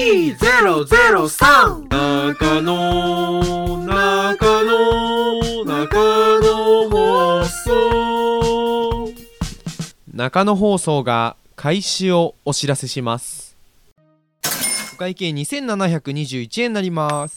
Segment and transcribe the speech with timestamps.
[0.00, 9.12] 2003中野中野中野放送。
[10.14, 13.58] 中野放送が開始をお知らせします。
[14.94, 17.36] お会計2721円になります。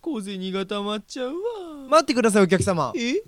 [0.00, 1.34] 小銭がたまっちゃうわ。
[1.88, 2.92] 待ってくださいお客様。
[2.96, 3.22] え？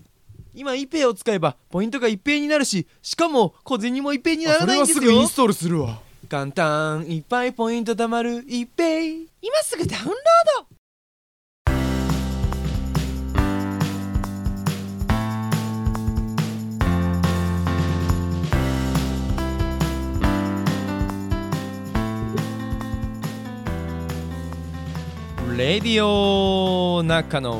[0.53, 5.01] 今 iPay を使えばポイントが一平になるししかも小銭も一平にならないんですよ。
[5.01, 6.01] それはすぐインストールするわ
[6.33, 9.03] 簡単いっぱいポイント貯まる一平
[9.43, 10.17] 今すぐダウンロー
[25.51, 25.59] ド。
[25.59, 27.53] レディオ中野。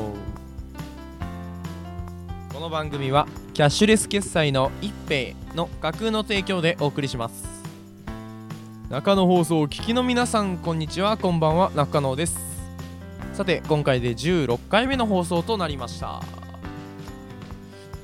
[2.51, 7.52] この番組はキャッシュレス決済の一平の架空の提供でお送りします
[8.93, 11.17] 中野放送を聞きの皆さんこんにちは。
[11.17, 11.71] こんばんは。
[11.73, 12.37] 中野です。
[13.33, 16.21] さて今回で16回目の放送となりました。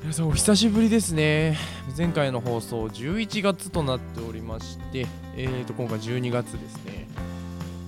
[0.02, 1.60] 皆さんお久しぶりですね。
[1.96, 5.06] 前回の放送11月となっておりまして
[5.38, 7.08] えーと今回12月ですね。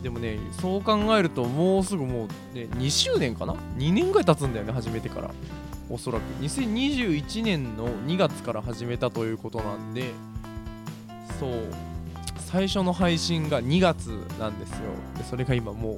[0.03, 5.31] でもねそう考えるともうすぐもうね2周年かな？2年ぐらい経つんだよね始めてから。
[5.89, 6.21] おそらく。
[6.43, 10.11] 2021年の2月から始めたということなんで
[11.39, 11.90] そう。
[12.51, 14.07] 最初の配信が2月
[14.37, 14.77] なんですよ。
[15.17, 15.97] でそれが今もう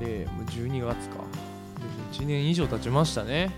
[0.00, 1.16] え、もう12月か。
[2.12, 3.50] 1年以上経ちましたね。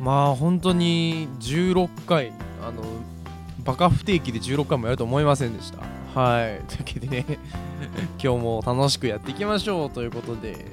[0.00, 2.32] まあ本当に16回
[2.62, 2.82] あの
[3.64, 5.78] バカ不定期で16回もやると思いませんでした。
[6.18, 6.60] はい。
[6.68, 7.26] というわけでね
[8.22, 10.66] 今日も楽しくやっていきましょうということで。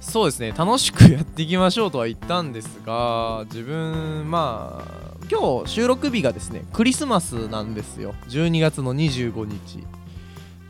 [0.00, 0.52] そうですね。
[0.52, 8.14] 楽しくやっていきましょうとは言ったんですが自分まあ今日収録日がですねクリスマスなんですよ。
[8.28, 9.84] 12月の25日。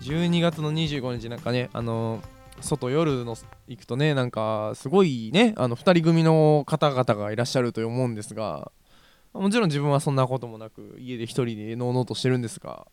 [0.03, 2.23] 12月の25日なんかねあの
[2.61, 3.37] 外夜の
[3.69, 8.73] 行くとねなんかすごいねあの2人組の方々がいらっしゃると思うんですが
[9.33, 12.87] もちろん自分はそんなこともなく家で1人でのうのうとしてるんですが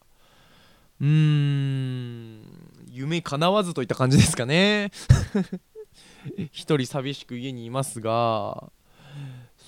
[1.02, 2.42] うーん
[2.88, 4.92] 夢叶わずといった感じですかね。
[6.52, 8.72] 一人寂しく家にいますが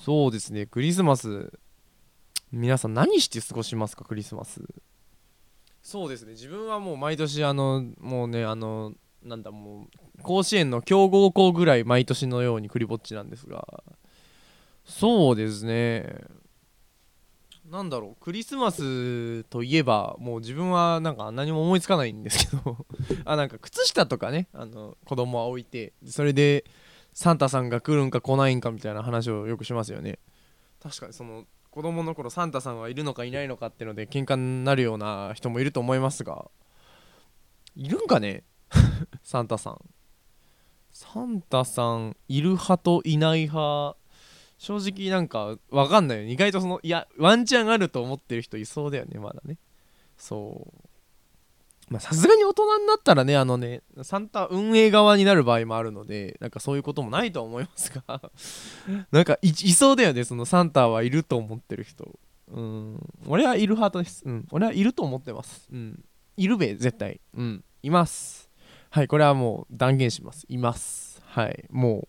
[0.03, 1.53] そうですねクリスマス
[2.51, 4.61] 皆さん何して過ごしますかクリスマス。
[5.81, 6.33] そうですね。
[6.33, 9.87] 自分はもう毎年あのもうねあのなんだも
[10.19, 13.83] う甲子園の強豪校ぐらい毎年のようにクリぼっちなんですが。
[14.83, 16.13] そうですね。
[17.69, 22.85] なんだろうクリスマスといえばもう自分はなんか何も思いつかないんですけど。
[23.23, 26.65] あなんか靴下とかねあの子供は置いてそれで
[27.13, 30.19] サンタさんが来るんか来ないんかみたいな話をよくしますよね。
[30.81, 36.51] 確かにその子供の頃サンタさんはいるのかいないのかってので喧嘩になるような人もいると思いますが
[37.75, 38.43] いるんかね？
[39.23, 39.79] サンタさん。
[40.91, 43.95] サンタさんいる派といない派。
[44.57, 49.57] 正直なんかわかんないよ意外とそのいやワンチャンあると思ってる人いそうだよねまだね。
[50.17, 50.90] そう。
[51.99, 58.21] さすがに大人になったらねあのねサンタ運営側になる場合もあるのでなんかそういうこともないと思いますが
[59.11, 62.19] なんかいいそうだよねそのサンタはいると思ってる人。
[62.47, 62.99] うん。
[63.27, 64.47] 俺はいる派ですうん。
[64.51, 65.69] 俺はいると思ってます。
[65.71, 66.03] うん。
[66.37, 67.21] いるべ絶対。
[67.35, 67.63] うん。
[67.81, 68.49] います。
[68.89, 70.45] はいこれはもう断言します。
[70.49, 71.21] います。
[71.25, 71.65] はい。
[71.69, 72.07] も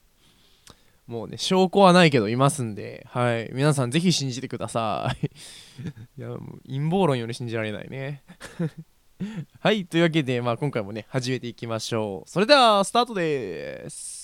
[1.09, 3.07] うもうね証拠はないけどいますんで。
[3.11, 3.51] はい。
[3.53, 5.27] 皆さんぜひ信じてください。
[6.19, 8.23] いやもう陰謀論より信じられないね。
[9.61, 12.31] はいというわけで、まあ、今回もね始めていきましょう。
[12.31, 14.23] それではスタートです。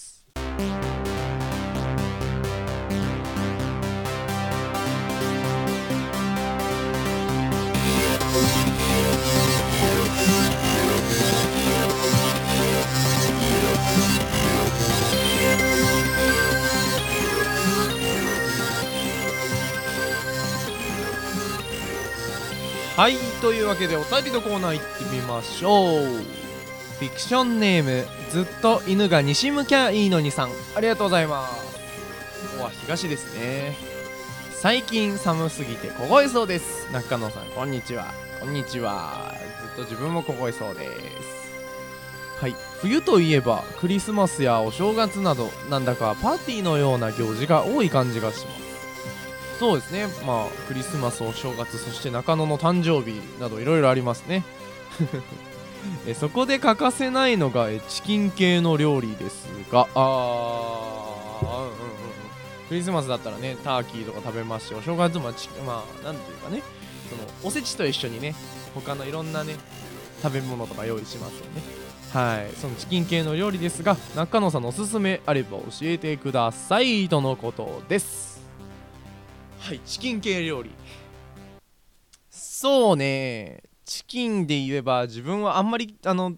[22.99, 26.05] はいというわけでお便りのコーナー行ってみましょう。
[26.05, 30.51] フィクションネームずっと犬が西向きゃいいのにさん。
[30.75, 31.79] ありがとうございます。
[32.55, 33.77] ここは東ですね。
[34.51, 36.93] 最近寒すぎて凍えそうです。
[36.93, 38.07] 中野さんこんにちは。
[38.41, 39.33] こんにちは。
[39.77, 42.41] ずっと自分も凍えそうです。
[42.41, 42.57] はい。
[42.81, 48.68] 冬といえばクリスマスやお正月などなんだかパーティーのような行事が多い感じがします。
[49.59, 50.07] そうですね。
[50.27, 54.45] まあクリスマスお正月そして中野の誕生日などいろいろありますね。
[56.07, 59.89] えそこで欠かせないのがえチキン系の料理ですが。
[59.95, 61.71] あーうんうん
[62.69, 66.63] クリスマスだったらねターキーとか食べますしお正月もチまあなんていうかね。
[67.09, 68.35] そのおせちと一緒にね
[68.75, 69.57] 他のいろんなね
[70.23, 71.63] 食べ物とか用意しますよね。
[72.13, 72.55] はい。
[72.57, 78.28] そのチキン系の料理ですが中野さんのおすすめあれば教えてくださいとのことです。
[79.69, 80.71] はいチキン系料理。
[82.31, 83.65] そうね。
[83.85, 86.37] チキンで言えば自分はあんまりあの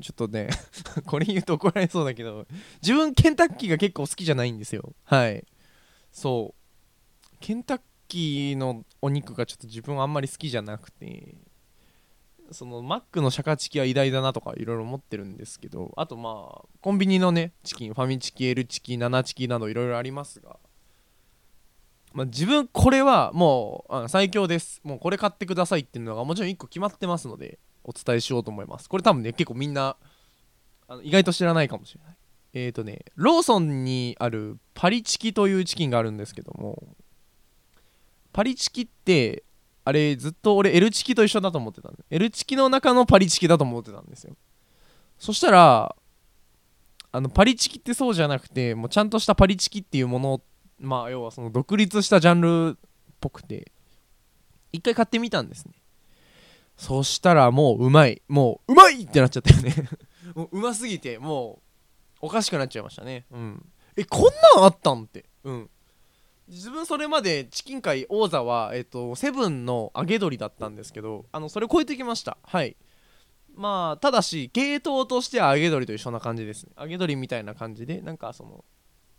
[0.00, 0.48] ちょっとね
[1.04, 2.46] これ言うと怒られそうだけど
[2.80, 4.94] 自分ケンタッキーが結構好きじゃないんですよ。
[5.04, 5.44] はい。
[6.10, 7.36] そう。
[7.38, 11.34] ケンタッキーのお肉がちょっと自分はあんまり好きじゃなくて
[12.50, 20.58] そのマックのシャカチキは偉大だなとかいろいろ思ってるんですけどあとまあコンビニのねチキンファミチキ L チキナナチキなどいろいろありますが、
[22.18, 24.80] まあ、自分これはもうあ最強です。
[24.82, 28.88] もうこれ買ってくださいっていうのがもちろん1個決まってますのでお伝えしようと思います。
[28.88, 29.96] これ多分ね結構みんな
[30.88, 32.16] あの意外と知らないかもしれない。
[32.54, 36.82] えーとねローソンにあるパリチキというチキンがあるんですけども
[38.32, 39.44] パリチキって
[39.84, 44.34] あれずっと俺 L チキと一緒だと思ってたんで L チキの中のパリチキだと思ってたんですよ。
[45.20, 45.94] そしたら
[47.12, 50.40] あのパリチキってそうじゃなくてもうちゃんとしたパリチキっていうもの
[50.78, 52.88] まあ要はその独立したジャンルっ
[53.20, 53.72] ぽくて
[54.72, 55.72] 一回買ってみたんですね。
[56.76, 58.22] そしたらもううまい。
[58.28, 59.74] もううまいってなっちゃったよね。
[60.34, 61.60] もううますぎても
[62.22, 63.26] うおかしくなっちゃいましたね。
[63.30, 63.66] うん。
[63.96, 64.22] えこん
[64.56, 65.24] なんあったんって。
[65.42, 65.70] うん。
[66.46, 72.38] 自分それまでチキン界王座は、えっと、セブンの揚げ鶏だったんですけどあのそれ超えてきました。
[72.42, 72.76] はい。
[73.54, 76.72] まあただし系統としては揚げ鶏と一緒な感じですね。
[76.78, 78.64] 揚げ鶏みたいな感じでなんかその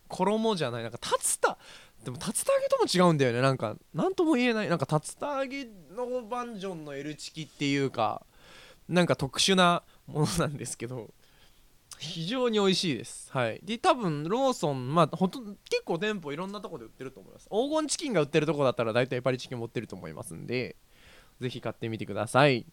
[0.09, 0.83] 衣じゃない。
[0.83, 1.57] なんか竜田
[2.03, 3.41] でも竜田揚げとも違うんだよね。
[3.41, 4.69] なんか何とも言えない。
[4.69, 8.25] なんか竜田揚げのバンジョンの L チキっていうか
[8.87, 11.09] なんか特殊なものなんですけど
[11.97, 13.29] 非常に美味しいです。
[13.31, 13.59] はい。
[13.63, 17.47] で多分ローソンまあほとんど結構店舗いろんなとこで売ってると思います。
[17.49, 20.75] 黄金チキンが売ってるとこだったら大体パリチキン持ってると思いますんで
[21.41, 22.65] ぜひ買ってみてください。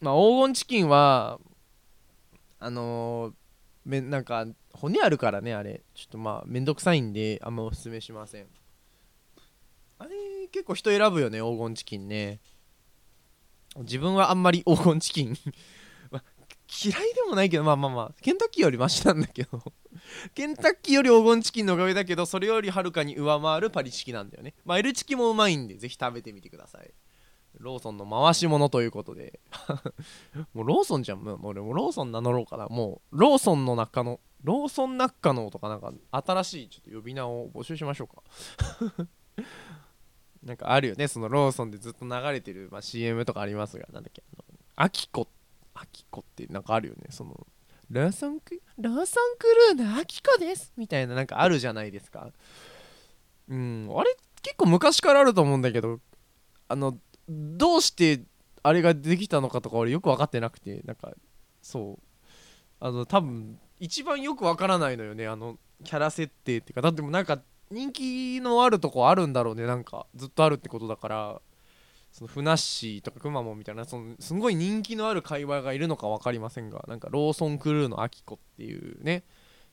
[0.00, 1.38] まあ黄金チキンは
[2.58, 3.41] あのー
[3.84, 5.82] めなんか骨あるからねあれ。
[5.94, 8.46] ちょっとまあめんどくさいんであんまおすすめしません。
[9.98, 12.40] あれ結構人選ぶよね黄金チキンね。
[13.78, 15.36] 自分はあんまり黄金チキン。
[16.84, 19.62] 嫌いでもないけどまあまあまあケンタッキーよりマシなんだけど。
[20.34, 24.54] ケンタッキーより黄金チキンのおかげだけどそれよりはるかに上回るパリチキなんだよね。
[24.64, 26.90] まあ L チキもうまいんでぜひ食べてみてください。
[27.58, 29.40] ローソンの回し物ということで。
[30.54, 31.18] もうローソンじゃん。
[31.20, 32.66] もう俺もローソン名乗ろうかな。
[32.68, 39.06] もうローソンの中のローソン中のとかなんか新しいちょっと呼び名を募集しましょうか。
[40.42, 41.06] なんかあるよね。
[41.06, 43.86] そのローソンでずっと流れてる、まあ、CM とかありますが。
[43.92, 44.22] なんだっけ。
[44.36, 45.28] あのアキコ
[45.74, 47.06] アキコってなんかあるよね。
[47.10, 47.46] その
[47.90, 49.46] ローソンクローソンク
[49.76, 50.72] ルーのアキコです。
[50.76, 52.32] みたいななんかあるじゃないですか。
[53.48, 53.88] うん。
[53.94, 56.00] あれ結構昔からあると思うんだけど。
[56.68, 56.98] あの
[57.28, 58.22] どうして
[58.62, 61.12] あれができたのかとか俺よく分かってなくてなんか
[61.60, 62.02] そう。
[62.80, 66.82] あの多分一番よく分からないのよねあのキャラ設定っていうか。
[66.82, 67.40] だってもなんか
[67.70, 71.40] 人気のあるとこあるんだろうねなんかずっとあるってことだから。
[72.14, 79.24] そのふなっしーとかくまモンみたいなそのすごい人気のある会話がいるのか分かりませんがなんかローソンクルーのアキコっていうね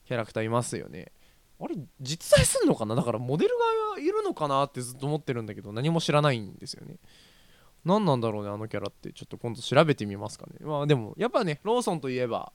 [0.06, 1.12] キャラクターいますよね。
[1.60, 2.94] あれ実在すんのかな？
[2.94, 3.50] だからモデル
[3.94, 6.96] がいるのかなってずっと思ってるんだけど何も知らないんですよね。
[7.84, 9.12] 何なんだろうねあのキャラって。
[9.12, 10.54] ちょっと今度調べてみますかね。
[10.60, 12.52] まあでもやっぱねローソンといえば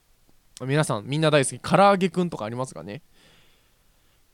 [0.62, 1.60] 皆さんみんな大好き。
[1.60, 3.01] 唐揚げくんとかありますかね。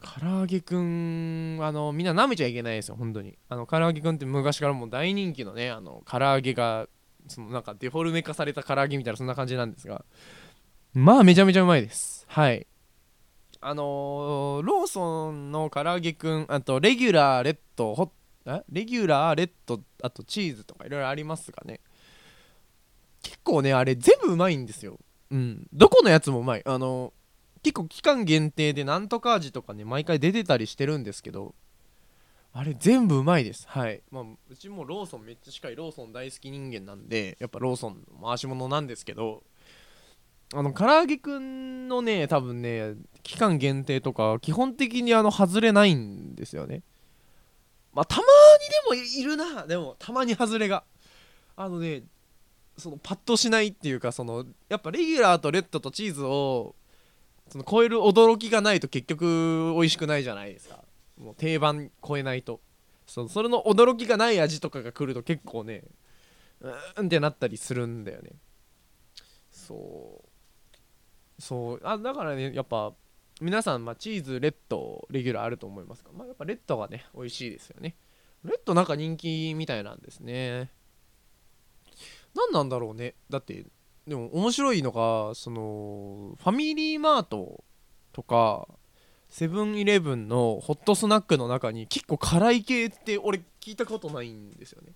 [0.02, 3.38] 唐揚げくんあのみんな舐めちゃいけないですよ本当に。
[3.50, 6.88] あの唐揚げくんって昔からもう大人気のねあの唐揚げが
[7.28, 10.04] そのなんかデフォルメ化された唐揚げみたいなそんな感じなんですが。
[10.94, 12.26] まあめちゃめちゃうまいです。
[12.28, 12.68] はい。
[13.62, 18.12] あのーローソンの唐揚げくんあとレギュラーレッドホッえ
[18.70, 21.80] レギュラーレッドあとチーズとかいろいろありますがね。
[23.22, 25.00] 結構ねあれ全部うまいんですよ。
[25.30, 25.68] うん。
[25.74, 26.64] どこのやつもうまい。
[26.66, 27.14] あの
[27.64, 31.54] 結構期間限定でなんとか味とかね毎回出てたりしてるんですけど
[32.54, 33.68] あれ全部うまいです。
[33.68, 34.02] はい。
[34.12, 39.44] まあうちもローソンめっちゃ近いローソン大好き人間なんでやっぱローソンの回し物なんですけど
[40.54, 46.82] あの唐揚げくんのね多分ね期間限定とか基本的にあの外れないんですよね。
[47.94, 49.68] まあたまにでもいるな。
[49.68, 50.84] でもたまに外れが。
[51.56, 52.04] あのね
[52.78, 56.76] そのパッとしないっていうかそのやっぱレギュラーとレッドとチーズを
[57.50, 60.80] その超える驚きがないと結局美味しくないじゃないですか。
[61.18, 62.62] もう定番超えないと。
[63.06, 65.84] そのそれの驚きがない味とかが来ると結構ね
[66.62, 68.32] うーんってなったりするんだよね。
[69.52, 70.24] そ
[71.40, 71.42] う。
[71.42, 71.82] そう。
[71.84, 72.94] あだからねやっぱ
[73.42, 77.96] 皆さん、まあ、チーズレッドレギュラーあると思いますが、まあ、やっぱレッドがね美味しいですよね。
[78.46, 80.70] レッドなんか人気みたいなんですね。
[82.36, 83.16] 何なんだろうね。
[83.32, 83.66] だって
[84.08, 87.64] でも面白いのがそのファミリーマート
[88.14, 88.68] とか
[89.28, 94.94] セブンイレブンのホットスナックの中に結構辛い系って俺聞いたことないんですよね。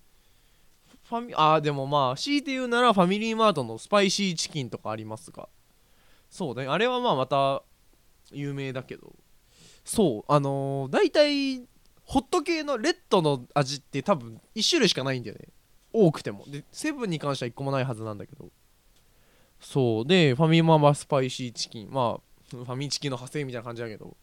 [1.08, 5.48] ファミあーでもまあ強いて言うならファミリーマートのスパイシーチキンとかありますが。
[6.30, 6.66] そうね。
[6.68, 7.64] あれはまあまた
[8.32, 9.14] 有名だけど。
[9.84, 11.58] そうあのー、大体
[12.04, 15.48] ホット系のレッドの味って多分1種類しかないんだよね。
[15.92, 16.44] 多くても。
[16.46, 18.50] でセブンに関しては1個もないはずなんだけど。
[19.60, 20.06] そう。
[20.06, 21.90] でファミマはスパイシーチキン。
[21.90, 24.16] まあ ファミチキの派生みたいな感じだけど。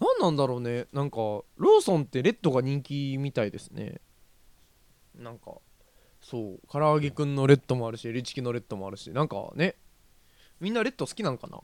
[0.00, 0.86] 何なんだろうね。
[0.92, 4.00] なんかローソンってレッドが人気みたいですね。
[5.14, 5.56] なんか
[6.20, 6.60] そう。
[6.70, 9.10] 唐揚げくんのレッドもあるしエリチキのレッドもあるし。
[9.10, 9.74] なんかね。
[10.60, 11.60] みんなレッド好きなのかな？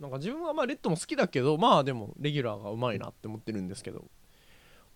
[0.00, 4.04] なんか自分はまあレッドも好きだけどまあでもレギュラーがうまいなって思ってるんですけど。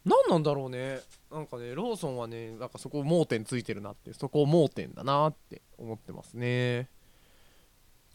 [0.06, 1.00] 何なんだろうね。
[1.32, 6.88] なんかねローソンはねなんかそこ盲点ついてるなってそこ盲点だなって思ってますね。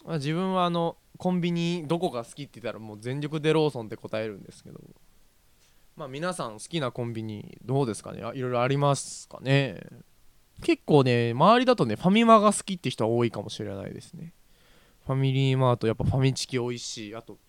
[0.05, 4.79] 自分はあのコンビニどこが好きって言ったらもう全力でローソンって答えるんですけど。
[5.95, 8.19] まあ皆さん好きなコンビニどうですかね？
[8.19, 9.81] いろいろありますかね？
[10.63, 14.31] 結構ね周りだとねファミマが好きって人は多いかもしれないですね。
[15.09, 17.39] ファミリーマートやっぱファミチキ美味しいあと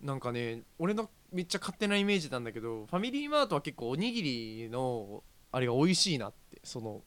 [0.00, 7.00] なんかね俺のめっちゃ勝手なイメージなんだけどファミリーマートは結構おにぎりのあれが美味しいなってその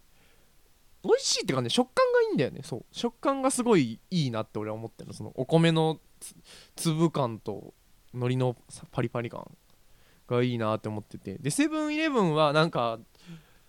[1.02, 2.60] 美味しいっていうかね食感がいいんだよね。
[2.64, 2.86] そう。
[2.92, 6.02] 食感がすごいいいなって俺は思ってるそのお米の
[6.76, 7.74] 粒感と
[8.14, 8.58] 海苔の
[8.92, 9.50] パリパリ感
[10.28, 11.38] がいいなって思ってて。
[11.38, 13.00] でセブンイレブンはなんか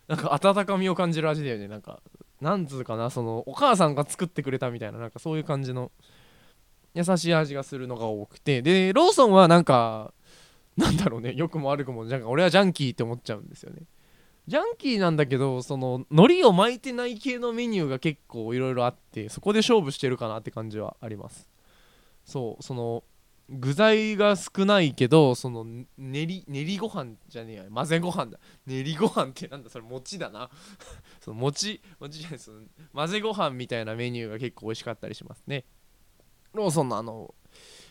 [0.09, 1.69] なんか温かみを感じる味だよね。
[1.69, 2.01] なんか
[2.41, 5.93] なんつうかなそのお母さんが作ってくれたみたいななんかそういう感じの
[6.97, 8.63] 優しい味がするのが多くて。
[8.63, 10.15] でローソンはなんか
[10.77, 11.35] なんだろうね。
[11.37, 12.05] 良くも悪くも。
[12.05, 13.83] なんか俺はジャンキーって思っちゃうんですよね。
[14.47, 21.49] ジャンキーなんだけどその海苔を巻いてない系のメニューが結構いろいろあってそこで勝負してるかなって感じはあります。
[22.25, 23.05] そうその
[23.49, 25.65] 具材が少ないけどその
[25.97, 27.65] 練り練りご飯じゃねえや。
[27.73, 28.39] 混ぜご飯だ。
[28.67, 29.71] 練りご飯ってなんだ？
[29.71, 30.51] それ餅だな。
[31.21, 32.63] その餅餅じゃないその
[32.93, 35.65] 混ぜご飯みたいなメニューが結構美味しかったりしますね。
[36.57, 37.35] ローソンのあの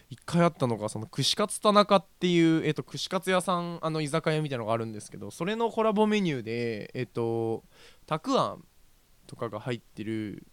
[0.10, 7.64] 一回あったのがその串カツ田中っていう、えっと、串カツ屋さんあの居酒屋みたいのがあるんですけどそれのコラボメニューでえっと
[8.06, 8.64] たくあん
[9.26, 10.46] とかが入ってる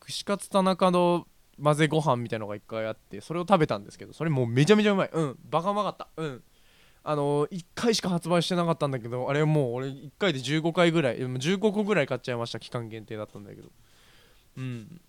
[0.00, 1.26] 串カツ田中の
[1.62, 5.10] 混ぜご飯みたいのが一回あってそれを食べたんですけどそれもうめちゃめちゃうまい。
[5.12, 6.08] うんバカうまかった。
[6.16, 6.42] うん。
[7.06, 13.68] あの1回しか発売してなかったんだけどあれもう俺1回で15回ぐらい15個ぐらい買っちゃいました期間限定だったんだけど。
[14.56, 15.00] うん。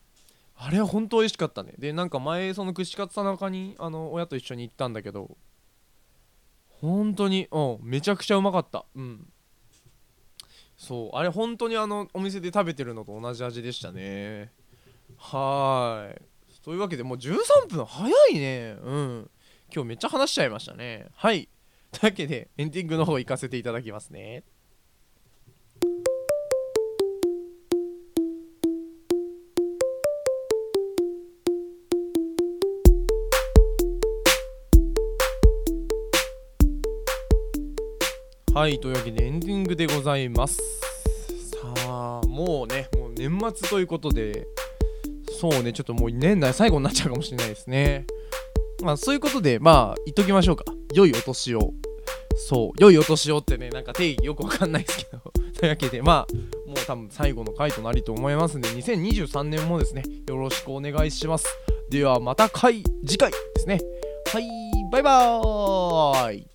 [0.58, 1.74] あれは本当美味しかったね。
[1.78, 5.38] でなんか前その串カツ田中にあの親と一緒に行ったんだけど
[6.82, 8.86] 本当にうんめちゃくちゃうまかった。
[8.96, 9.28] うん。
[10.78, 14.52] そうあれ本当にあのお店で食べてるのと同じ味でしたね。
[15.18, 16.22] はい。
[16.64, 18.76] というわけでもう13分早いね。
[18.82, 19.30] うん。
[19.74, 21.08] 今日めっちゃ話しちゃいましたね。
[21.16, 21.50] はい。
[21.92, 24.44] というわけでエンディングの方行かせていただきますね。
[38.56, 40.62] はいというわけでエンディングでございます。
[41.52, 41.58] さ
[41.88, 44.48] あもうねもう年末ということで
[45.42, 48.06] そうねちょっともう年内最後になっちゃうかもしれないですね。
[48.82, 50.64] まあそういうことでまあ言っときましょうか。
[50.94, 51.74] 良いお年を。
[52.48, 55.20] そう良いお年をってねなんか定義よくわかんないですけど。
[55.60, 56.34] というわけでまあ
[56.66, 61.46] もう多分最後の回となりと思いますんで2023年もですねよろしくお願いします。
[61.90, 63.82] ではまた回次回ですね。
[64.28, 64.46] はい
[64.94, 66.55] バイバーイ。